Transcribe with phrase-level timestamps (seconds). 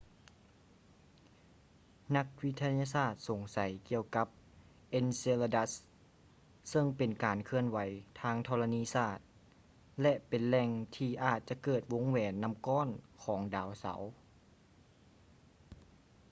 [2.15, 3.57] ນັກວິທະຍາສາດສົງໄສ
[3.89, 4.27] ກ່ຽວກັບ
[4.99, 5.71] enceladus
[6.69, 7.79] ເຊິ່ງເປັນການເຄື່ອນໄຫວ
[8.21, 9.19] ທາງທໍລະນີສາດ
[10.01, 12.87] ແລະ ເປັນແຫຼ່ງທີ່ອາດຈະເກີດວົງແຫວນນໍ້າກ້ອນ
[13.23, 14.01] ຂອງດາວເສົາ